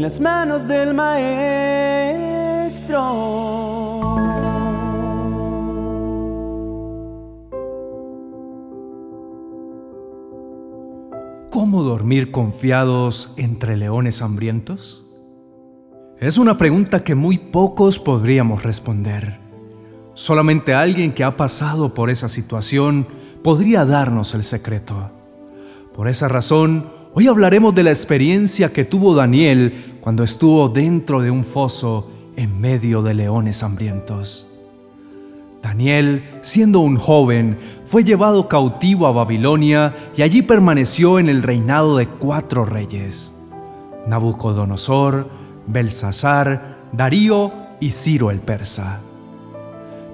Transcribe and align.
las 0.00 0.20
manos 0.20 0.68
del 0.68 0.94
Maestro. 0.94 1.36
¿Cómo 11.50 11.82
dormir 11.82 12.30
confiados 12.30 13.32
entre 13.36 13.76
leones 13.76 14.20
hambrientos? 14.22 15.06
Es 16.18 16.38
una 16.38 16.58
pregunta 16.58 17.02
que 17.04 17.14
muy 17.14 17.38
pocos 17.38 17.98
podríamos 17.98 18.62
responder. 18.62 19.40
Solamente 20.14 20.74
alguien 20.74 21.12
que 21.12 21.24
ha 21.24 21.36
pasado 21.36 21.94
por 21.94 22.10
esa 22.10 22.28
situación 22.28 23.06
podría 23.42 23.84
darnos 23.84 24.34
el 24.34 24.44
secreto. 24.44 25.10
Por 25.94 26.08
esa 26.08 26.28
razón, 26.28 26.95
hoy 27.18 27.28
hablaremos 27.28 27.74
de 27.74 27.82
la 27.82 27.88
experiencia 27.88 28.74
que 28.74 28.84
tuvo 28.84 29.14
Daniel 29.14 29.96
cuando 30.02 30.22
estuvo 30.22 30.68
dentro 30.68 31.22
de 31.22 31.30
un 31.30 31.44
foso 31.44 32.10
en 32.36 32.60
medio 32.60 33.00
de 33.00 33.14
leones 33.14 33.62
hambrientos. 33.62 34.46
Daniel, 35.62 36.28
siendo 36.42 36.80
un 36.80 36.96
joven, 36.96 37.58
fue 37.86 38.04
llevado 38.04 38.48
cautivo 38.48 39.06
a 39.06 39.12
Babilonia 39.12 40.10
y 40.14 40.20
allí 40.20 40.42
permaneció 40.42 41.18
en 41.18 41.30
el 41.30 41.42
reinado 41.42 41.96
de 41.96 42.06
cuatro 42.06 42.66
reyes, 42.66 43.32
Nabucodonosor, 44.06 45.30
Belsasar, 45.66 46.76
Darío 46.92 47.50
y 47.80 47.92
Ciro 47.92 48.30
el 48.30 48.40
persa. 48.40 49.00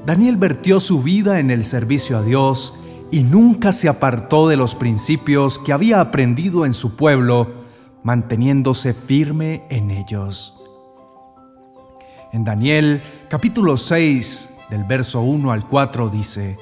Daniel 0.06 0.36
vertió 0.36 0.78
su 0.78 1.02
vida 1.02 1.40
en 1.40 1.50
el 1.50 1.64
servicio 1.64 2.18
a 2.18 2.22
Dios 2.22 2.74
y 3.12 3.22
nunca 3.22 3.72
se 3.72 3.90
apartó 3.90 4.48
de 4.48 4.56
los 4.56 4.74
principios 4.74 5.58
que 5.58 5.74
había 5.74 6.00
aprendido 6.00 6.64
en 6.64 6.72
su 6.72 6.96
pueblo, 6.96 7.66
manteniéndose 8.02 8.94
firme 8.94 9.64
en 9.68 9.90
ellos. 9.90 10.58
En 12.32 12.42
Daniel 12.42 13.02
capítulo 13.28 13.76
6, 13.76 14.54
del 14.70 14.84
verso 14.84 15.20
1 15.20 15.52
al 15.52 15.68
4 15.68 16.08
dice, 16.08 16.58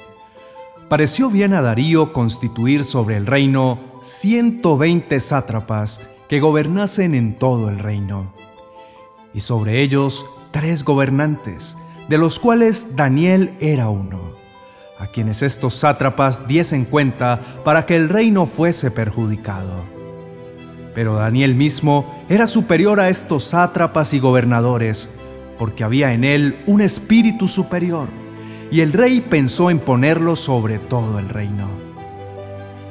Pareció 0.89 1.29
bien 1.29 1.53
a 1.53 1.61
Darío 1.61 2.11
constituir 2.11 2.83
sobre 2.83 3.15
el 3.15 3.25
reino 3.25 3.79
120 4.01 5.21
sátrapas 5.21 6.01
que 6.27 6.41
gobernasen 6.41 7.15
en 7.15 7.39
todo 7.39 7.69
el 7.69 7.79
reino, 7.79 8.33
y 9.33 9.39
sobre 9.39 9.81
ellos 9.81 10.25
tres 10.51 10.83
gobernantes, 10.83 11.77
de 12.09 12.17
los 12.17 12.39
cuales 12.39 12.97
Daniel 12.97 13.55
era 13.61 13.87
uno, 13.87 14.30
a 15.01 15.07
quienes 15.07 15.41
estos 15.41 15.73
sátrapas 15.73 16.47
diesen 16.47 16.85
cuenta 16.85 17.41
para 17.65 17.87
que 17.87 17.95
el 17.95 18.07
reino 18.07 18.45
fuese 18.45 18.91
perjudicado. 18.91 19.83
Pero 20.93 21.15
Daniel 21.15 21.55
mismo 21.55 22.23
era 22.29 22.47
superior 22.47 22.99
a 22.99 23.09
estos 23.09 23.45
sátrapas 23.45 24.13
y 24.13 24.19
gobernadores, 24.19 25.09
porque 25.57 25.83
había 25.83 26.13
en 26.13 26.23
él 26.23 26.59
un 26.67 26.81
espíritu 26.81 27.47
superior, 27.47 28.09
y 28.69 28.81
el 28.81 28.93
rey 28.93 29.21
pensó 29.21 29.71
en 29.71 29.79
ponerlo 29.79 30.35
sobre 30.35 30.77
todo 30.77 31.17
el 31.17 31.29
reino. 31.29 31.67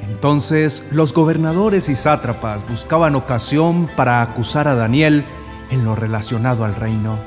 Entonces 0.01 0.85
los 0.91 1.13
gobernadores 1.13 1.87
y 1.87 1.95
sátrapas 1.95 2.67
buscaban 2.67 3.15
ocasión 3.15 3.89
para 3.95 4.21
acusar 4.21 4.67
a 4.67 4.75
Daniel 4.75 5.23
en 5.69 5.85
lo 5.85 5.95
relacionado 5.95 6.65
al 6.65 6.75
reino, 6.75 7.19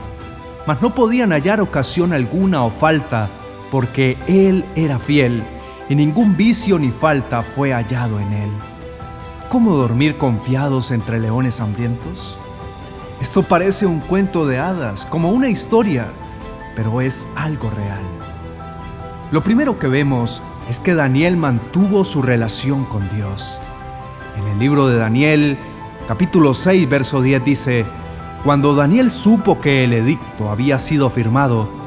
mas 0.66 0.82
no 0.82 0.94
podían 0.94 1.32
hallar 1.32 1.62
ocasión 1.62 2.12
alguna 2.12 2.64
o 2.64 2.70
falta, 2.70 3.30
porque 3.74 4.16
él 4.28 4.64
era 4.76 5.00
fiel, 5.00 5.42
y 5.88 5.96
ningún 5.96 6.36
vicio 6.36 6.78
ni 6.78 6.92
falta 6.92 7.42
fue 7.42 7.72
hallado 7.72 8.20
en 8.20 8.32
él. 8.32 8.50
¿Cómo 9.48 9.72
dormir 9.72 10.16
confiados 10.16 10.92
entre 10.92 11.18
leones 11.18 11.60
hambrientos? 11.60 12.38
Esto 13.20 13.42
parece 13.42 13.84
un 13.84 13.98
cuento 13.98 14.46
de 14.46 14.60
hadas, 14.60 15.06
como 15.06 15.30
una 15.30 15.48
historia, 15.48 16.06
pero 16.76 17.00
es 17.00 17.26
algo 17.34 17.68
real. 17.68 18.04
Lo 19.32 19.42
primero 19.42 19.76
que 19.80 19.88
vemos 19.88 20.40
es 20.70 20.78
que 20.78 20.94
Daniel 20.94 21.36
mantuvo 21.36 22.04
su 22.04 22.22
relación 22.22 22.84
con 22.84 23.08
Dios. 23.08 23.58
En 24.38 24.46
el 24.46 24.60
libro 24.60 24.86
de 24.86 24.98
Daniel, 24.98 25.58
capítulo 26.06 26.54
6, 26.54 26.88
verso 26.88 27.22
10 27.22 27.44
dice, 27.44 27.84
Cuando 28.44 28.76
Daniel 28.76 29.10
supo 29.10 29.60
que 29.60 29.82
el 29.82 29.94
edicto 29.94 30.48
había 30.48 30.78
sido 30.78 31.10
firmado, 31.10 31.82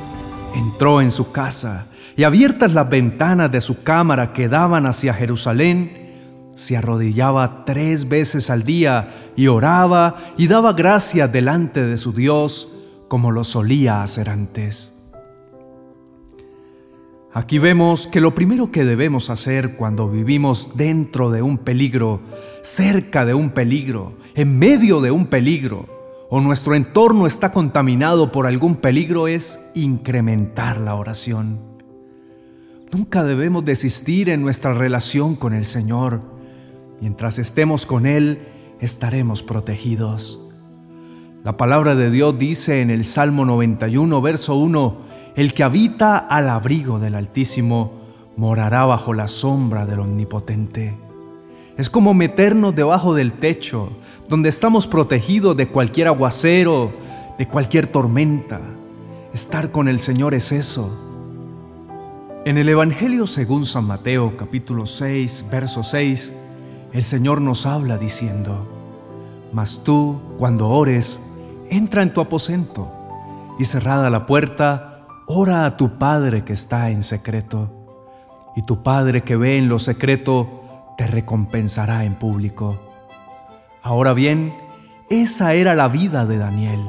entró 0.58 1.02
en 1.02 1.12
su 1.12 1.32
casa 1.32 1.88
y 2.16 2.24
abiertas 2.24 2.74
las 2.74 2.90
ventanas 2.90 3.52
de 3.52 3.62
su 3.62 3.84
cámara 3.84 4.34
que 4.34 4.50
daban 4.50 4.86
hacia 4.86 5.14
Jerusalén, 5.14 6.52
se 6.56 6.76
arrodillaba 6.76 7.64
tres 7.66 8.10
veces 8.10 8.50
al 8.50 8.64
día 8.64 9.32
y 9.36 9.48
oraba 9.48 10.16
y 10.38 10.48
daba 10.48 10.74
gracias 10.74 11.32
delante 11.32 11.84
de 11.84 11.98
su 12.00 12.14
Dios 12.14 12.70
como 13.08 13.32
lo 13.32 13.44
solía 13.44 14.02
hacer 14.02 14.30
antes. 14.30 14.94
Aquí 17.34 17.60
vemos 17.60 18.08
que 18.08 18.20
lo 18.20 18.34
primero 18.34 18.72
que 18.72 18.84
debemos 18.84 19.30
hacer 19.30 19.76
cuando 19.76 20.10
vivimos 20.10 20.76
dentro 20.76 21.30
de 21.30 21.44
un 21.44 21.60
peligro, 21.60 22.20
cerca 22.64 23.26
de 23.26 23.36
un 23.36 23.52
peligro, 23.52 24.14
en 24.34 24.58
medio 24.58 25.02
de 25.02 25.12
un 25.12 25.28
peligro, 25.28 25.97
o 26.30 26.42
nuestro 26.42 26.76
entorno 26.76 27.28
está 27.28 27.52
contaminado 27.52 28.32
por 28.32 28.48
algún 28.48 28.76
peligro 28.76 29.28
es 29.28 29.70
incrementar 29.76 30.80
la 30.80 30.96
oración. 30.96 31.60
Nunca 32.92 33.24
debemos 33.24 33.66
desistir 33.66 34.30
en 34.30 34.42
nuestra 34.42 34.74
relación 34.74 35.36
con 35.36 35.54
el 35.54 35.66
Señor 35.66 36.38
Mientras 37.00 37.38
estemos 37.38 37.86
con 37.86 38.06
Él, 38.06 38.48
estaremos 38.80 39.44
protegidos. 39.44 40.42
La 41.44 41.56
palabra 41.56 41.96
de 41.96 42.10
Dios 42.10 42.38
dice 42.40 42.82
en 42.82 42.90
el 42.90 43.06
Salmo 43.06 43.46
91, 43.46 44.20
verso 44.22 44.56
1, 44.56 44.98
El 45.36 45.54
que 45.54 45.64
habita 45.64 46.18
al 46.18 46.50
abrigo 46.50 47.00
del 47.00 47.16
Altísimo 47.16 48.02
morará 48.36 48.86
bajo 48.86 49.14
la 49.14 49.28
sombra 49.28 49.86
del 49.86 50.00
Omnipotente. 50.00 51.07
Es 51.78 51.92
como 51.92 52.16
meternos 52.16 52.74
debajo 52.74 53.14
del 53.14 53.34
techo, 53.34 53.92
donde 54.28 54.50
estamos 54.50 54.88
protegidos 54.88 55.56
de 55.56 55.68
cualquier 55.68 56.08
aguacero, 56.08 56.92
de 57.38 57.48
cualquier 57.48 57.86
tormenta. 57.86 58.60
Estar 59.32 59.72
con 59.72 59.88
el 59.88 60.00
Señor 60.00 60.34
es 60.34 60.52
eso. 60.52 60.90
En 62.46 62.58
el 62.58 62.68
Evangelio 62.68 63.28
según 63.28 63.64
San 63.64 63.86
Mateo 63.86 64.36
capítulo 64.38 64.88
6, 64.88 65.46
verso 65.52 65.84
6, 65.84 66.34
el 66.94 67.04
Señor 67.04 67.42
nos 67.42 67.68
habla 67.68 68.00
diciendo, 68.00 68.68
Mas 69.54 69.84
tú, 69.84 70.20
cuando 70.40 70.70
ores, 70.70 71.22
entra 71.70 72.02
en 72.02 72.12
tu 72.12 72.22
aposento 72.22 72.92
y 73.60 73.66
cerrada 73.66 74.10
la 74.10 74.26
puerta, 74.26 75.06
ora 75.28 75.66
a 75.66 75.78
tu 75.78 76.00
Padre 76.00 76.44
que 76.44 76.54
está 76.54 76.90
en 76.90 77.04
secreto, 77.04 77.70
y 78.56 78.64
tu 78.64 78.82
Padre 78.82 79.22
que 79.22 79.36
ve 79.36 79.60
en 79.60 79.70
lo 79.70 79.78
secreto 79.78 80.64
te 80.98 81.08
recompensará 81.08 82.04
en 82.06 82.16
público. 82.16 82.82
Ahora 83.82 84.14
bien, 84.14 84.56
esa 85.10 85.54
era 85.54 85.76
la 85.76 85.88
vida 85.88 86.26
de 86.26 86.38
Daniel. 86.38 86.84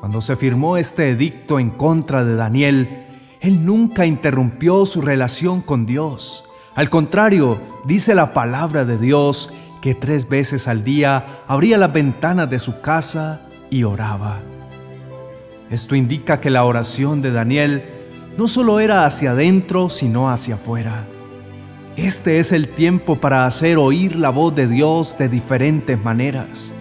Cuando 0.00 0.20
se 0.20 0.36
firmó 0.36 0.76
este 0.76 1.10
edicto 1.10 1.58
en 1.58 1.70
contra 1.70 2.24
de 2.24 2.34
Daniel, 2.34 3.06
él 3.40 3.64
nunca 3.64 4.06
interrumpió 4.06 4.84
su 4.86 5.00
relación 5.00 5.60
con 5.60 5.86
Dios 5.86 6.48
al 6.78 6.90
contrario, 6.90 7.60
dice 7.86 8.14
la 8.14 8.32
palabra 8.32 8.84
de 8.84 8.98
Dios 8.98 9.52
que 9.82 9.96
tres 9.96 10.28
veces 10.28 10.68
al 10.68 10.84
día 10.84 11.40
abría 11.48 11.76
las 11.76 11.92
ventanas 11.92 12.48
de 12.48 12.60
su 12.60 12.80
casa 12.80 13.40
y 13.68 13.82
oraba. 13.82 14.38
Esto 15.70 15.96
indica 15.96 16.40
que 16.40 16.50
la 16.50 16.64
oración 16.64 17.20
de 17.20 17.32
Daniel 17.32 17.82
no 18.36 18.46
solo 18.46 18.78
era 18.78 19.06
hacia 19.06 19.32
adentro, 19.32 19.88
sino 19.88 20.30
hacia 20.30 20.54
afuera. 20.54 21.08
Este 21.98 22.38
es 22.38 22.52
el 22.52 22.68
tiempo 22.68 23.16
para 23.16 23.44
hacer 23.44 23.76
oír 23.76 24.14
la 24.14 24.30
voz 24.30 24.54
de 24.54 24.68
Dios 24.68 25.18
de 25.18 25.28
diferentes 25.28 26.00
maneras, 26.00 26.72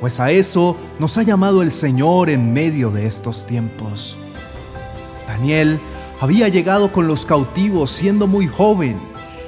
pues 0.00 0.18
a 0.18 0.32
eso 0.32 0.76
nos 0.98 1.16
ha 1.16 1.22
llamado 1.22 1.62
el 1.62 1.70
Señor 1.70 2.28
en 2.28 2.52
medio 2.52 2.90
de 2.90 3.06
estos 3.06 3.46
tiempos. 3.46 4.18
Daniel 5.28 5.78
había 6.20 6.48
llegado 6.48 6.90
con 6.90 7.06
los 7.06 7.24
cautivos 7.24 7.92
siendo 7.92 8.26
muy 8.26 8.48
joven 8.48 8.98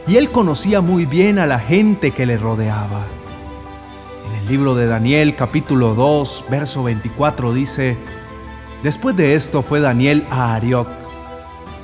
y 0.06 0.14
él 0.14 0.31
conocía 0.31 0.81
muy 0.81 1.06
bien 1.06 1.41
a 1.41 1.49
la 1.49 1.58
gente 1.58 2.12
que 2.12 2.25
le 2.25 2.37
rodeaba. 2.37 3.05
En 4.29 4.43
el 4.43 4.49
libro 4.49 4.76
de 4.76 4.87
Daniel 4.87 5.35
capítulo 5.35 5.96
2, 5.96 6.44
verso 6.49 6.85
24 6.85 7.52
dice, 7.52 7.96
Después 8.85 9.17
de 9.17 9.35
esto 9.35 9.62
fue 9.62 9.81
Daniel 9.81 10.25
a 10.31 10.55
Arioc, 10.55 10.88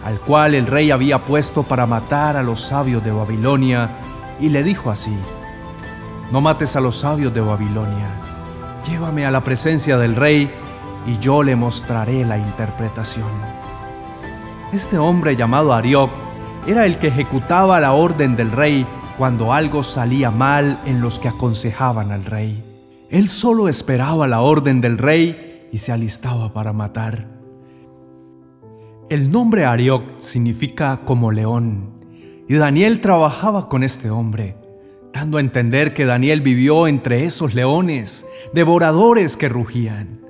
al 0.05 0.21
cual 0.21 0.55
el 0.55 0.67
rey 0.67 0.91
había 0.91 1.19
puesto 1.19 1.63
para 1.63 1.87
matar 1.87 2.37
a 2.37 2.43
los 2.43 2.61
sabios 2.61 3.05
de 3.05 3.13
Babilonia, 3.13 3.91
y 4.41 4.49
le 4.49 4.63
dijo 4.63 4.91
así, 4.91 5.15
No 6.33 6.41
mates 6.41 6.77
a 6.77 6.81
los 6.81 6.97
sabios 6.97 7.35
de 7.35 7.41
Babilonia, 7.41 8.09
llévame 8.89 9.27
a 9.27 9.31
la 9.31 9.43
presencia 9.43 9.99
del 9.99 10.17
rey, 10.17 10.51
y 11.07 11.19
yo 11.19 11.43
le 11.43 11.57
mostraré 11.57 12.25
la 12.25 12.39
interpretación. 12.39 13.29
Este 14.73 14.99
hombre 14.99 15.37
llamado 15.37 15.75
Arioc 15.75 16.11
era 16.67 16.87
el 16.87 16.99
que 16.99 17.09
ejecutaba 17.09 17.81
la 17.81 17.93
orden 17.93 18.37
del 18.37 18.53
rey 18.53 18.87
cuando 19.19 19.53
algo 19.53 19.83
salía 19.83 20.31
mal 20.31 20.81
en 20.85 21.01
los 21.01 21.19
que 21.19 21.29
aconsejaban 21.29 22.13
al 22.13 22.25
rey. 22.25 22.65
Él 23.11 23.29
solo 23.29 23.69
esperaba 23.69 24.29
la 24.29 24.41
orden 24.41 24.81
del 24.81 24.97
rey 24.97 25.69
y 25.73 25.79
se 25.79 25.93
alistaba 25.93 26.53
para 26.53 26.73
matar. 26.73 27.40
El 29.11 29.33
nombre 29.33 29.65
Arioc 29.65 30.21
significa 30.21 31.01
como 31.05 31.33
león, 31.33 31.99
y 32.49 32.55
Daniel 32.55 33.01
trabajaba 33.01 33.69
con 33.69 33.83
este 33.83 34.09
hombre, 34.09 34.55
dando 35.13 35.39
a 35.39 35.41
entender 35.41 35.95
que 35.95 36.05
Daniel 36.05 36.43
vivió 36.43 36.87
entre 36.87 37.25
esos 37.25 37.53
leones, 37.57 38.25
devoradores 38.55 39.37
que 39.37 39.49
rugían. 39.49 40.21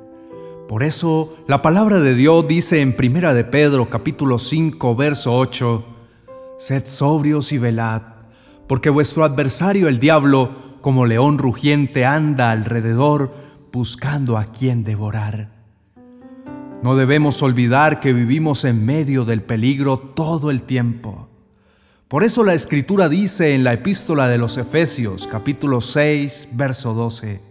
Por 0.66 0.82
eso 0.82 1.36
la 1.46 1.60
palabra 1.60 2.00
de 2.00 2.14
Dios 2.14 2.48
dice 2.48 2.80
en 2.80 2.96
Primera 2.96 3.34
de 3.34 3.44
Pedro 3.44 3.90
capítulo 3.90 4.38
5 4.38 4.96
verso 4.96 5.36
8, 5.36 5.84
Sed 6.56 6.86
sobrios 6.86 7.52
y 7.52 7.58
velad, 7.58 8.00
porque 8.66 8.88
vuestro 8.88 9.26
adversario 9.26 9.88
el 9.88 10.00
diablo, 10.00 10.78
como 10.80 11.04
león 11.04 11.36
rugiente, 11.36 12.06
anda 12.06 12.50
alrededor 12.50 13.34
buscando 13.74 14.38
a 14.38 14.46
quien 14.46 14.84
devorar. 14.84 15.59
No 16.82 16.96
debemos 16.96 17.42
olvidar 17.42 18.00
que 18.00 18.14
vivimos 18.14 18.64
en 18.64 18.86
medio 18.86 19.26
del 19.26 19.42
peligro 19.42 19.98
todo 19.98 20.50
el 20.50 20.62
tiempo. 20.62 21.28
Por 22.08 22.24
eso 22.24 22.42
la 22.42 22.54
Escritura 22.54 23.10
dice 23.10 23.54
en 23.54 23.64
la 23.64 23.74
epístola 23.74 24.28
de 24.28 24.38
los 24.38 24.56
Efesios 24.56 25.26
capítulo 25.26 25.82
6 25.82 26.48
verso 26.52 26.94
12, 26.94 27.42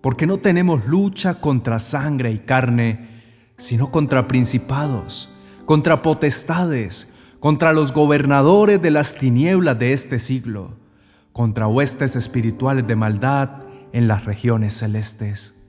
porque 0.00 0.26
no 0.26 0.38
tenemos 0.38 0.84
lucha 0.86 1.34
contra 1.34 1.78
sangre 1.78 2.32
y 2.32 2.40
carne, 2.40 3.22
sino 3.56 3.92
contra 3.92 4.26
principados, 4.26 5.32
contra 5.64 6.02
potestades, 6.02 7.14
contra 7.38 7.72
los 7.72 7.92
gobernadores 7.92 8.82
de 8.82 8.90
las 8.90 9.14
tinieblas 9.14 9.78
de 9.78 9.92
este 9.92 10.18
siglo, 10.18 10.74
contra 11.32 11.68
huestes 11.68 12.16
espirituales 12.16 12.88
de 12.88 12.96
maldad 12.96 13.62
en 13.92 14.08
las 14.08 14.24
regiones 14.24 14.74
celestes. 14.74 15.61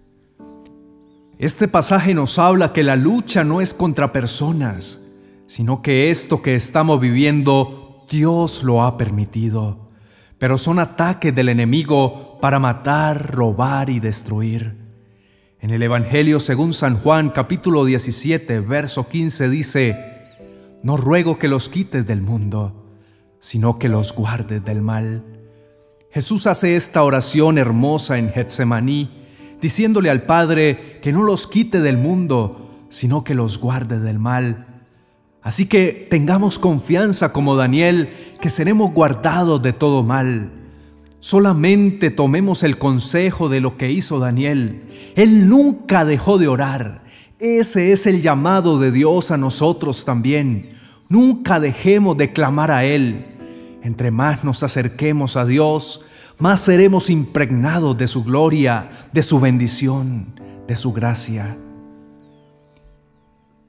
Este 1.44 1.68
pasaje 1.68 2.13
nos 2.13 2.40
habla 2.40 2.72
que 2.72 2.84
la 2.84 2.95
lucha 2.95 3.44
no 3.44 3.60
es 3.60 3.74
contra 3.74 4.13
personas, 4.13 5.01
sino 5.45 5.81
que 5.81 6.10
esto 6.10 6.42
que 6.42 6.56
estamos 6.56 7.01
viviendo 7.01 8.06
Dios 8.10 8.63
lo 8.63 8.81
ha 8.81 8.95
permitido, 8.95 9.90
pero 10.38 10.57
son 10.57 10.80
ataques 10.80 11.36
del 11.36 11.50
enemigo 11.50 12.38
para 12.40 12.60
matar, 12.60 13.36
robar 13.36 13.90
y 13.90 14.00
destruir. 14.00 14.75
En 15.60 15.72
el 15.72 15.84
Evangelio 15.84 16.40
según 16.40 16.72
San 16.72 16.95
Juan 16.95 17.30
capítulo 17.31 17.84
17, 17.84 18.62
verso 18.62 19.10
15 19.10 19.50
dice, 19.50 19.98
No 20.81 20.96
ruego 20.96 21.39
que 21.39 21.50
los 21.50 21.68
quites 21.68 22.07
del 22.07 22.22
mundo, 22.22 22.86
sino 23.42 23.80
que 23.80 23.89
los 23.89 24.16
guardes 24.16 24.63
del 24.63 24.81
mal. 24.81 25.25
Jesús 26.10 26.48
hace 26.48 26.78
esta 26.78 27.04
oración 27.04 27.57
hermosa 27.57 28.18
en 28.18 28.31
Getsemaní, 28.31 29.23
diciéndole 29.63 30.12
al 30.12 30.27
Padre 30.27 31.00
que 31.01 31.12
no 31.12 31.24
los 31.24 31.48
quite 31.48 31.81
del 31.81 31.98
mundo, 31.98 32.86
sino 32.89 33.24
que 33.24 33.33
los 33.33 33.57
guarde 33.57 34.00
del 34.00 34.19
mal. 34.19 34.83
Así 35.42 35.65
que 35.65 36.07
tengamos 36.12 36.60
confianza 36.60 37.33
como 37.33 37.56
Daniel, 37.56 38.36
que 38.39 38.51
seremos 38.51 38.94
guardados 38.94 39.60
de 39.63 39.74
todo 39.74 40.04
mal 40.04 40.51
Solamente 41.24 42.12
tomemos 42.12 42.63
el 42.63 42.77
consejo 42.77 43.48
de 43.48 43.62
lo 43.62 43.77
que 43.77 43.89
hizo 43.89 44.19
Daniel. 44.19 44.83
Él 45.15 45.48
nunca 45.48 46.04
dejó 46.04 46.38
de 46.38 46.50
orar. 46.50 47.06
Ese 47.39 47.94
es 47.94 48.07
el 48.07 48.21
llamado 48.21 48.77
de 48.77 48.92
Dios 48.92 49.31
a 49.31 49.38
nosotros 49.38 50.04
también. 50.04 50.77
Nunca 51.07 51.62
dejemos 51.62 52.18
de 52.18 52.33
clamar 52.33 52.71
a 52.71 52.83
Él. 52.83 53.25
Entre 53.83 54.12
más 54.12 54.44
nos 54.44 54.63
acerquemos 54.63 55.38
a 55.38 55.45
Dios, 55.45 56.01
más 56.40 56.62
seremos 56.62 57.10
impregnados 57.10 57.98
de 57.98 58.08
su 58.08 58.24
gloria, 58.24 58.90
de 59.12 59.24
su 59.24 59.40
bendición, 59.40 60.40
de 60.68 60.76
su 60.76 60.94
gracia. 60.94 61.58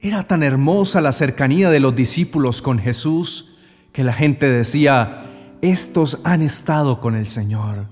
Era 0.01 0.27
tan 0.27 0.43
hermosa 0.43 1.01
la 1.01 1.11
cercanía 1.11 1.69
de 1.69 1.79
los 1.79 1.95
discípulos 1.95 2.61
con 2.61 2.79
Jesús 2.79 3.55
que 3.91 4.03
la 4.03 4.13
gente 4.13 4.49
decía, 4.49 5.25
estos 5.61 6.19
han 6.23 6.41
estado 6.41 6.99
con 6.99 7.15
el 7.15 7.27
Señor. 7.27 7.85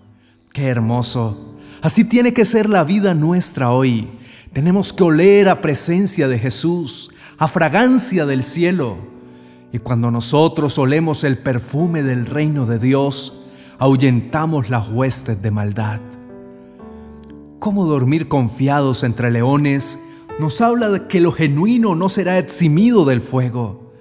Qué 0.53 0.67
hermoso. 0.67 1.55
Así 1.81 2.05
tiene 2.05 2.33
que 2.33 2.45
ser 2.45 2.69
la 2.69 2.83
vida 2.83 3.13
nuestra 3.13 3.71
hoy. 3.71 4.07
Tenemos 4.53 4.93
que 4.93 5.03
oler 5.03 5.49
a 5.49 5.61
presencia 5.61 6.27
de 6.27 6.37
Jesús, 6.37 7.09
a 7.37 7.47
fragancia 7.47 8.25
del 8.25 8.43
cielo. 8.43 8.97
Y 9.71 9.79
cuando 9.79 10.11
nosotros 10.11 10.77
olemos 10.77 11.23
el 11.23 11.37
perfume 11.37 12.03
del 12.03 12.27
reino 12.27 12.65
de 12.65 12.77
Dios, 12.77 13.42
ahuyentamos 13.83 14.69
las 14.69 14.87
huestes 14.87 15.41
de 15.41 15.51
maldad. 15.51 15.99
¿Cómo 17.59 17.83
dormir 17.83 18.29
confiados 18.29 19.03
entre 19.03 19.29
leones? 19.29 19.99
Nos 20.39 20.61
habla 20.61 20.87
de 20.87 21.07
que 21.07 21.19
lo 21.19 21.33
genuino 21.33 21.93
no 21.93 22.07
será 22.07 22.39
eximido 22.39 23.03
del 23.03 23.19
fuego. 23.19 23.91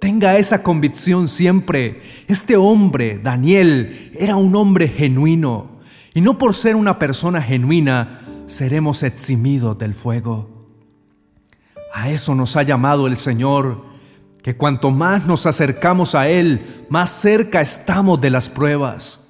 Tenga 0.00 0.36
esa 0.36 0.64
convicción 0.64 1.28
siempre. 1.28 2.02
Este 2.26 2.56
hombre, 2.56 3.20
Daniel, 3.22 4.10
era 4.18 4.34
un 4.34 4.56
hombre 4.56 4.88
genuino. 4.88 5.78
Y 6.12 6.22
no 6.22 6.36
por 6.36 6.56
ser 6.56 6.74
una 6.74 6.98
persona 6.98 7.40
genuina, 7.40 8.22
seremos 8.46 9.04
eximidos 9.04 9.78
del 9.78 9.94
fuego. 9.94 10.66
A 11.94 12.10
eso 12.10 12.34
nos 12.34 12.56
ha 12.56 12.64
llamado 12.64 13.06
el 13.06 13.16
Señor, 13.16 13.89
que 14.42 14.56
cuanto 14.56 14.90
más 14.90 15.26
nos 15.26 15.46
acercamos 15.46 16.14
a 16.14 16.28
Él, 16.28 16.86
más 16.88 17.10
cerca 17.10 17.60
estamos 17.60 18.20
de 18.20 18.30
las 18.30 18.48
pruebas. 18.48 19.26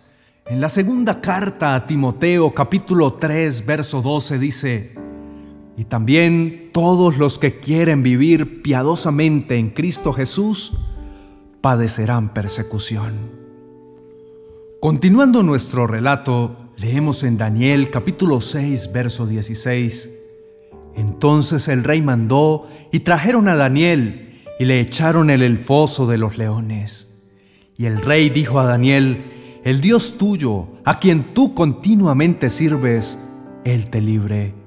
En 0.46 0.60
la 0.60 0.68
segunda 0.68 1.20
carta 1.20 1.74
a 1.74 1.86
Timoteo 1.86 2.54
capítulo 2.54 3.14
3, 3.14 3.66
verso 3.66 4.02
12 4.02 4.38
dice, 4.38 4.94
y 5.76 5.84
también 5.84 6.70
todos 6.72 7.18
los 7.18 7.38
que 7.38 7.58
quieren 7.58 8.02
vivir 8.02 8.62
piadosamente 8.62 9.56
en 9.56 9.70
Cristo 9.70 10.12
Jesús 10.12 10.72
padecerán 11.60 12.32
persecución. 12.34 13.14
Continuando 14.80 15.42
nuestro 15.42 15.86
relato, 15.86 16.56
leemos 16.76 17.22
en 17.22 17.36
Daniel 17.36 17.90
capítulo 17.90 18.40
6, 18.40 18.92
verso 18.92 19.26
16. 19.26 20.10
Entonces 20.96 21.68
el 21.68 21.84
rey 21.84 22.02
mandó 22.02 22.68
y 22.90 23.00
trajeron 23.00 23.48
a 23.48 23.56
Daniel 23.56 24.29
y 24.60 24.66
le 24.66 24.78
echaron 24.78 25.30
en 25.30 25.42
el 25.42 25.58
foso 25.58 26.06
de 26.06 26.18
los 26.18 26.38
leones. 26.38 27.12
Y 27.76 27.86
el 27.86 28.00
rey 28.00 28.30
dijo 28.30 28.60
a 28.60 28.66
Daniel, 28.66 29.60
el 29.64 29.80
Dios 29.80 30.18
tuyo, 30.18 30.68
a 30.84 31.00
quien 31.00 31.34
tú 31.34 31.54
continuamente 31.54 32.48
sirves, 32.50 33.18
Él 33.64 33.90
te 33.90 34.00
libre 34.00 34.60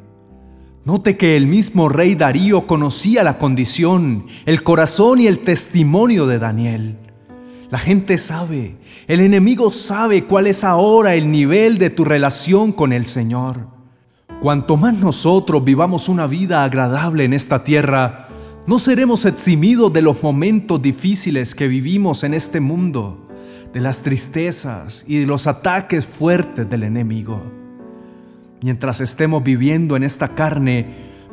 Note 0.85 1.15
que 1.15 1.37
el 1.37 1.47
mismo 1.47 1.87
rey 1.87 2.15
Darío 2.15 2.67
conocía 2.67 3.23
la 3.23 3.37
condición, 3.37 4.25
el 4.45 4.63
corazón 4.63 5.21
y 5.21 5.27
el 5.27 5.39
testimonio 5.39 6.27
de 6.27 6.39
Daniel. 6.39 6.97
La 7.69 7.79
gente 7.79 8.17
sabe, 8.17 8.75
el 9.07 9.21
enemigo 9.21 9.71
sabe 9.71 10.25
cuál 10.25 10.45
es 10.45 10.65
ahora 10.65 11.15
el 11.15 11.31
nivel 11.31 11.77
de 11.77 11.89
tu 11.89 12.03
relación 12.03 12.73
con 12.73 12.91
el 12.91 13.05
Señor. 13.05 13.67
Cuanto 14.41 14.75
más 14.75 14.95
nosotros 14.95 15.63
vivamos 15.63 16.09
una 16.09 16.27
vida 16.27 16.65
agradable 16.65 17.23
en 17.23 17.31
esta 17.31 17.63
tierra, 17.63 18.22
no 18.65 18.79
seremos 18.79 19.25
eximidos 19.25 19.91
de 19.91 20.01
los 20.01 20.23
momentos 20.23 20.81
difíciles 20.81 21.53
que 21.53 21.67
vivimos 21.67 22.23
en 22.23 22.33
este 22.33 22.61
mundo, 22.61 23.27
de 23.73 23.81
las 23.81 23.99
tristezas 23.99 25.03
y 25.05 25.19
de 25.19 25.25
los 25.25 25.47
ataques 25.47 26.05
fuertes 26.05 26.69
del 26.69 26.83
enemigo. 26.83 27.41
Mientras 28.61 29.01
estemos 29.01 29.43
viviendo 29.43 29.97
en 29.97 30.03
esta 30.03 30.29
carne, 30.29 30.85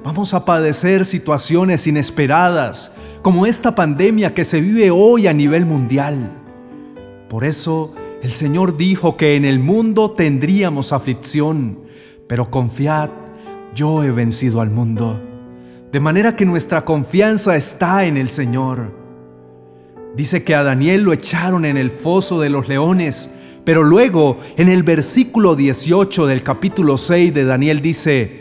vamos 0.02 0.34
a 0.34 0.44
padecer 0.44 1.04
situaciones 1.04 1.86
inesperadas, 1.86 2.96
como 3.22 3.46
esta 3.46 3.76
pandemia 3.76 4.34
que 4.34 4.44
se 4.44 4.60
vive 4.60 4.90
hoy 4.90 5.28
a 5.28 5.32
nivel 5.32 5.66
mundial. 5.66 6.32
Por 7.28 7.44
eso 7.44 7.94
el 8.22 8.32
Señor 8.32 8.76
dijo 8.76 9.16
que 9.16 9.36
en 9.36 9.44
el 9.44 9.60
mundo 9.60 10.10
tendríamos 10.10 10.92
aflicción, 10.92 11.78
pero 12.26 12.50
confiad, 12.50 13.10
yo 13.72 14.02
he 14.02 14.10
vencido 14.10 14.60
al 14.60 14.70
mundo. 14.70 15.29
De 15.92 15.98
manera 15.98 16.36
que 16.36 16.46
nuestra 16.46 16.84
confianza 16.84 17.56
está 17.56 18.04
en 18.04 18.16
el 18.16 18.28
Señor. 18.28 18.92
Dice 20.16 20.44
que 20.44 20.54
a 20.54 20.62
Daniel 20.62 21.02
lo 21.02 21.12
echaron 21.12 21.64
en 21.64 21.76
el 21.76 21.90
foso 21.90 22.40
de 22.40 22.48
los 22.48 22.68
leones, 22.68 23.34
pero 23.64 23.82
luego, 23.82 24.38
en 24.56 24.68
el 24.68 24.84
versículo 24.84 25.56
18 25.56 26.26
del 26.26 26.42
capítulo 26.44 26.96
6 26.96 27.34
de 27.34 27.44
Daniel 27.44 27.82
dice, 27.82 28.40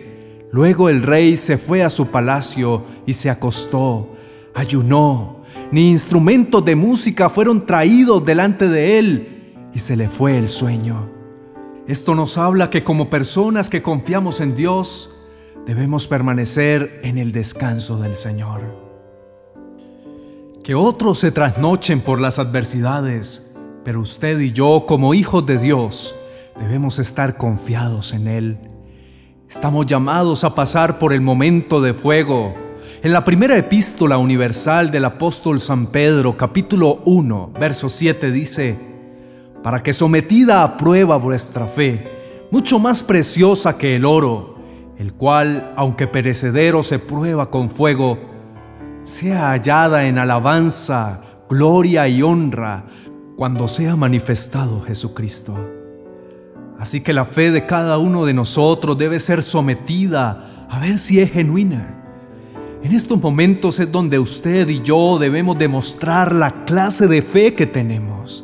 Luego 0.51 0.89
el 0.89 1.01
rey 1.01 1.37
se 1.37 1.57
fue 1.57 1.83
a 1.83 1.89
su 1.89 2.07
palacio 2.07 2.83
y 3.05 3.13
se 3.13 3.29
acostó, 3.29 4.15
ayunó, 4.53 5.43
ni 5.71 5.89
instrumentos 5.89 6.63
de 6.65 6.75
música 6.75 7.29
fueron 7.29 7.65
traídos 7.65 8.25
delante 8.25 8.67
de 8.67 8.99
él, 8.99 9.55
y 9.73 9.79
se 9.79 9.95
le 9.95 10.07
fue 10.07 10.37
el 10.37 10.49
sueño. 10.49 11.09
Esto 11.87 12.13
nos 12.13 12.37
habla 12.37 12.69
que 12.69 12.83
como 12.83 13.09
personas 13.09 13.69
que 13.69 13.81
confiamos 13.81 14.39
en 14.39 14.55
Dios, 14.55 15.18
debemos 15.65 16.07
permanecer 16.07 16.99
en 17.03 17.17
el 17.17 17.31
descanso 17.31 17.99
del 17.99 18.15
Señor. 18.15 18.61
Que 20.63 20.75
otros 20.75 21.19
se 21.19 21.31
trasnochen 21.31 22.01
por 22.01 22.19
las 22.19 22.39
adversidades, 22.39 23.51
pero 23.83 24.01
usted 24.01 24.39
y 24.39 24.51
yo, 24.51 24.85
como 24.87 25.13
hijos 25.13 25.45
de 25.45 25.57
Dios, 25.57 26.15
debemos 26.59 26.99
estar 26.99 27.37
confiados 27.37 28.13
en 28.13 28.27
Él. 28.27 28.57
Estamos 29.49 29.85
llamados 29.85 30.43
a 30.43 30.53
pasar 30.53 30.99
por 30.99 31.13
el 31.13 31.21
momento 31.21 31.81
de 31.81 31.93
fuego. 31.93 32.53
En 33.01 33.13
la 33.13 33.23
primera 33.23 33.57
epístola 33.57 34.17
universal 34.17 34.91
del 34.91 35.05
apóstol 35.05 35.59
San 35.59 35.87
Pedro, 35.87 36.37
capítulo 36.37 37.01
1, 37.05 37.53
verso 37.59 37.89
7 37.89 38.31
dice, 38.31 38.77
para 39.63 39.81
que 39.81 39.93
sometida 39.93 40.63
a 40.63 40.77
prueba 40.77 41.17
vuestra 41.17 41.67
fe, 41.67 42.47
mucho 42.51 42.79
más 42.79 43.03
preciosa 43.03 43.77
que 43.77 43.95
el 43.95 44.05
oro, 44.05 44.48
el 44.99 45.13
cual, 45.13 45.73
aunque 45.77 46.07
perecedero 46.07 46.83
se 46.83 46.99
prueba 46.99 47.49
con 47.49 47.69
fuego, 47.69 48.19
sea 49.05 49.51
hallada 49.51 50.05
en 50.05 50.17
alabanza, 50.17 51.21
gloria 51.49 52.09
y 52.09 52.21
honra 52.21 52.83
cuando 53.37 53.69
sea 53.69 53.95
manifestado 53.95 54.81
Jesucristo. 54.81 55.57
Así 56.77 56.99
que 56.99 57.13
la 57.13 57.23
fe 57.23 57.49
de 57.49 57.65
cada 57.65 57.97
uno 57.97 58.25
de 58.25 58.33
nosotros 58.33 58.97
debe 58.97 59.21
ser 59.21 59.41
sometida 59.41 60.67
a 60.69 60.79
ver 60.79 60.99
si 60.99 61.21
es 61.21 61.31
genuina. 61.31 61.95
En 62.83 62.91
estos 62.91 63.21
momentos 63.21 63.79
es 63.79 63.89
donde 63.89 64.19
usted 64.19 64.67
y 64.67 64.81
yo 64.81 65.17
debemos 65.17 65.57
demostrar 65.57 66.35
la 66.35 66.65
clase 66.65 67.07
de 67.07 67.21
fe 67.21 67.53
que 67.53 67.65
tenemos. 67.65 68.43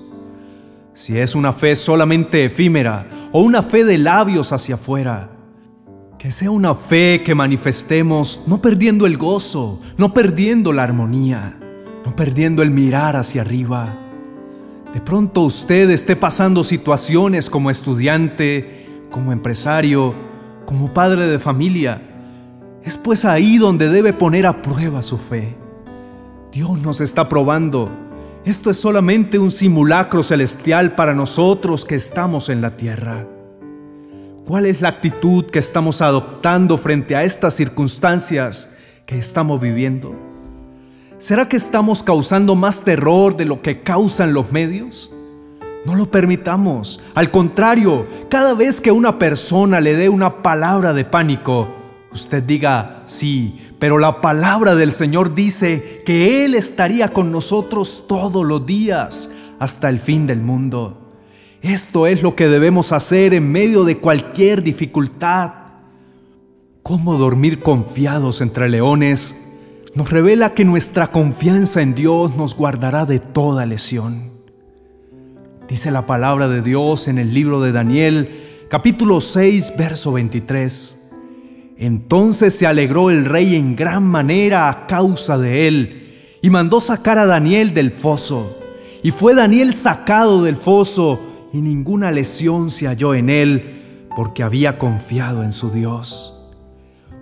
Si 0.93 1.17
es 1.19 1.35
una 1.35 1.51
fe 1.51 1.75
solamente 1.75 2.45
efímera 2.45 3.07
o 3.33 3.41
una 3.41 3.61
fe 3.61 3.83
de 3.83 3.97
labios 3.97 4.53
hacia 4.53 4.75
afuera, 4.75 5.34
que 6.25 6.31
sea 6.31 6.49
una 6.49 6.73
fe 6.73 7.21
que 7.23 7.35
manifestemos 7.35 8.41
no 8.47 8.59
perdiendo 8.59 9.05
el 9.05 9.15
gozo, 9.15 9.79
no 9.95 10.11
perdiendo 10.11 10.73
la 10.73 10.81
armonía, 10.81 11.55
no 12.03 12.15
perdiendo 12.15 12.63
el 12.63 12.71
mirar 12.71 13.15
hacia 13.15 13.41
arriba 13.41 13.99
de 14.91 15.01
pronto 15.01 15.41
usted 15.41 15.91
esté 15.91 16.15
pasando 16.15 16.63
situaciones 16.63 17.47
como 17.47 17.69
estudiante, 17.69 18.87
como 19.11 19.33
empresario, 19.33 20.15
como 20.65 20.93
padre 20.93 21.27
de 21.27 21.37
familia. 21.37 22.01
Es 22.81 22.97
pues 22.97 23.23
ahí 23.23 23.59
donde 23.59 23.89
debe 23.89 24.11
poner 24.11 24.47
a 24.47 24.63
prueba 24.63 25.03
su 25.03 25.19
fe. 25.19 25.55
Dios 26.51 26.79
nos 26.79 27.01
está 27.01 27.29
probando. 27.29 27.91
Esto 28.45 28.71
es 28.71 28.77
solamente 28.77 29.37
un 29.37 29.51
simulacro 29.51 30.23
celestial 30.23 30.95
para 30.95 31.13
nosotros 31.13 31.85
que 31.85 31.93
estamos 31.93 32.49
en 32.49 32.61
la 32.61 32.77
tierra. 32.77 33.27
¿Cuál 34.45 34.67
es 34.67 34.79
la 34.79 34.89
actitud 34.89 35.45
que 35.45 35.57
estamos 35.57 36.03
adoptando 36.03 36.77
frente 36.77 37.15
a 37.15 37.23
estas 37.23 37.55
circunstancias 37.55 38.69
que 39.07 39.17
estamos 39.17 39.59
viviendo? 39.59 40.13
¿Será 41.17 41.49
que 41.49 41.57
estamos 41.57 42.03
causando 42.03 42.53
más 42.53 42.83
terror 42.83 43.35
de 43.35 43.45
lo 43.45 43.63
que 43.63 43.81
causan 43.81 44.35
los 44.35 44.51
medios? 44.51 45.11
No 45.83 45.95
lo 45.95 46.11
permitamos. 46.11 47.01
Al 47.15 47.31
contrario, 47.31 48.05
cada 48.29 48.53
vez 48.53 48.79
que 48.79 48.91
una 48.91 49.17
persona 49.17 49.81
le 49.81 49.95
dé 49.95 50.09
una 50.09 50.43
palabra 50.43 50.93
de 50.93 51.05
pánico, 51.05 51.67
usted 52.11 52.43
diga, 52.43 53.01
sí, 53.05 53.57
pero 53.79 53.97
la 53.97 54.21
palabra 54.21 54.75
del 54.75 54.93
Señor 54.93 55.33
dice 55.33 56.03
que 56.05 56.45
Él 56.45 56.53
estaría 56.53 57.07
con 57.13 57.31
nosotros 57.31 58.05
todos 58.07 58.45
los 58.45 58.63
días 58.63 59.31
hasta 59.57 59.89
el 59.89 59.97
fin 59.97 60.27
del 60.27 60.41
mundo. 60.41 61.04
Esto 61.61 62.07
es 62.07 62.21
lo 62.21 62.35
que 62.35 62.47
debemos 62.47 62.91
hacer 62.91 63.33
en 63.33 63.51
medio 63.51 63.83
de 63.83 63.97
cualquier 63.97 64.63
dificultad. 64.63 65.51
¿Cómo 66.83 67.17
dormir 67.17 67.59
confiados 67.59 68.41
entre 68.41 68.69
leones? 68.69 69.35
nos 69.95 70.11
revela 70.11 70.53
que 70.53 70.65
nuestra 70.65 71.07
confianza 71.07 71.81
en 71.81 71.95
Dios 71.95 72.35
nos 72.35 72.53
guardará 72.55 73.05
de 73.05 73.19
toda 73.19 73.65
lesión. 73.65 74.31
Dice 75.69 75.89
la 75.89 76.05
palabra 76.05 76.49
de 76.49 76.61
Dios 76.61 77.07
en 77.07 77.17
el 77.17 77.33
libro 77.33 77.61
de 77.61 77.71
Daniel, 77.71 78.65
capítulo 78.69 79.21
6, 79.21 79.73
verso 79.77 80.11
23. 80.11 81.01
Entonces 81.77 82.57
se 82.57 82.67
alegró 82.67 83.09
el 83.09 83.23
rey 83.23 83.55
en 83.55 83.77
gran 83.77 84.03
manera 84.03 84.69
a 84.69 84.85
causa 84.85 85.37
de 85.37 85.67
él, 85.67 86.01
y 86.41 86.49
mandó 86.49 86.81
sacar 86.81 87.17
a 87.17 87.25
Daniel 87.25 87.73
del 87.73 87.91
foso. 87.91 88.59
Y 89.01 89.11
fue 89.11 89.33
Daniel 89.33 89.73
sacado 89.73 90.43
del 90.43 90.57
foso, 90.57 91.21
y 91.55 91.61
ninguna 91.61 92.11
lesión 92.11 92.69
se 92.69 92.87
halló 92.87 93.13
en 93.13 93.29
él, 93.29 94.09
porque 94.13 94.43
había 94.43 94.77
confiado 94.77 95.41
en 95.41 95.53
su 95.53 95.69
Dios. 95.69 96.33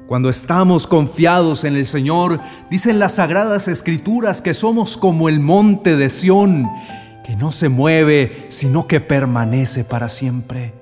Cuando 0.07 0.27
estamos 0.29 0.87
confiados 0.87 1.63
en 1.63 1.75
el 1.75 1.85
Señor, 1.85 2.39
dicen 2.71 2.97
las 2.97 3.15
sagradas 3.15 3.67
escrituras 3.67 4.41
que 4.41 4.55
somos 4.55 4.97
como 4.97 5.29
el 5.29 5.39
monte 5.39 5.97
de 5.97 6.09
Sión, 6.09 6.67
que 7.23 7.35
no 7.35 7.51
se 7.51 7.69
mueve, 7.69 8.47
sino 8.49 8.87
que 8.87 8.99
permanece 8.99 9.83
para 9.83 10.09
siempre. 10.09 10.73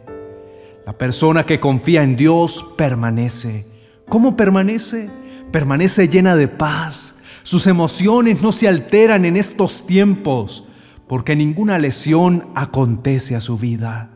La 0.85 0.97
persona 0.97 1.45
que 1.45 1.59
confía 1.59 2.03
en 2.03 2.15
Dios 2.15 2.65
permanece. 2.77 3.65
¿Cómo 4.07 4.37
permanece? 4.37 5.09
Permanece 5.51 6.07
llena 6.07 6.37
de 6.37 6.47
paz. 6.47 7.15
Sus 7.43 7.67
emociones 7.67 8.41
no 8.41 8.53
se 8.53 8.69
alteran 8.69 9.25
en 9.25 9.35
estos 9.35 9.85
tiempos, 9.85 10.69
porque 11.11 11.35
ninguna 11.35 11.77
lesión 11.77 12.45
acontece 12.55 13.35
a 13.35 13.41
su 13.41 13.57
vida. 13.57 14.11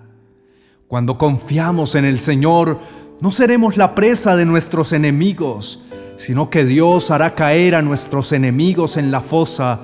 Cuando 0.87 1.17
confiamos 1.17 1.93
en 1.95 2.05
el 2.05 2.19
Señor, 2.19 2.79
no 3.19 3.31
seremos 3.31 3.75
la 3.75 3.95
presa 3.95 4.37
de 4.37 4.45
nuestros 4.45 4.93
enemigos, 4.93 5.83
sino 6.15 6.49
que 6.49 6.63
Dios 6.63 7.11
hará 7.11 7.35
caer 7.35 7.75
a 7.75 7.81
nuestros 7.81 8.31
enemigos 8.31 8.95
en 8.95 9.11
la 9.11 9.19
fosa 9.19 9.81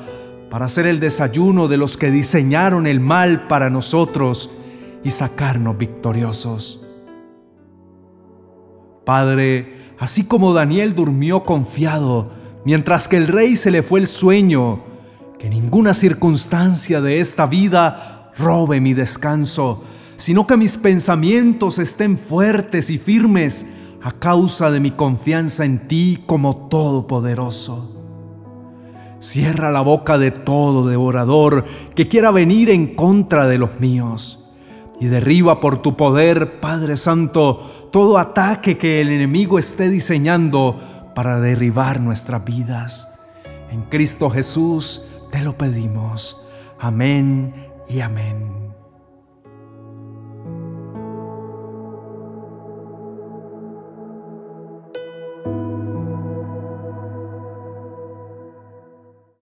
para 0.50 0.68
hacer 0.68 0.88
el 0.88 1.02
desayuno 1.02 1.68
de 1.68 1.76
los 1.76 1.98
que 1.98 2.12
diseñaron 2.12 2.88
el 2.88 3.02
mal 3.02 3.46
para 3.46 3.70
nosotros 3.70 4.50
y 5.04 5.10
sacarnos 5.10 5.78
victoriosos. 5.78 6.82
Padre, 9.04 9.92
así 10.00 10.24
como 10.24 10.54
Daniel 10.54 10.96
durmió 10.96 11.44
confiado, 11.44 12.32
mientras 12.64 13.10
que 13.10 13.18
el 13.18 13.28
rey 13.28 13.58
se 13.58 13.70
le 13.70 13.84
fue 13.84 14.00
el 14.00 14.08
sueño, 14.08 14.91
que 15.42 15.50
ninguna 15.50 15.96
circunstancia 15.96 17.02
de 17.02 17.20
esta 17.20 17.48
vida 17.48 18.32
robe 18.38 18.80
mi 18.80 18.94
descanso, 18.94 19.84
sino 20.16 20.46
que 20.46 20.56
mis 20.56 20.78
pensamientos 20.78 21.80
estén 21.80 22.20
fuertes 22.20 22.92
y 22.92 23.00
firmes 23.00 23.68
a 24.04 24.12
causa 24.12 24.70
de 24.70 24.80
mi 24.80 24.92
confianza 24.92 25.66
en 25.66 25.88
ti 25.88 26.26
como 26.28 26.68
Todopoderoso. 26.68 27.90
Cierra 29.18 29.72
la 29.72 29.82
boca 29.82 30.20
de 30.20 30.30
todo 30.30 30.88
devorador 30.88 31.66
que 31.96 32.08
quiera 32.08 32.30
venir 32.30 32.70
en 32.70 32.94
contra 32.94 33.48
de 33.48 33.58
los 33.58 33.80
míos. 33.80 34.48
Y 35.00 35.08
derriba 35.08 35.60
por 35.60 35.82
tu 35.82 35.98
poder, 35.98 36.60
Padre 36.60 36.98
Santo, 36.98 37.90
todo 37.92 38.20
ataque 38.20 38.78
que 38.78 39.02
el 39.02 39.10
enemigo 39.10 39.58
esté 39.58 39.90
diseñando 39.90 40.80
para 41.16 41.42
derribar 41.42 42.00
nuestras 42.00 42.46
vidas. 42.46 43.08
En 43.72 43.82
Cristo 43.84 44.30
Jesús 44.30 45.08
te 45.32 45.42
lo 45.42 45.58
pedimos. 45.58 46.46
Amén 46.78 47.70
y 47.90 48.02
amén. 48.02 48.61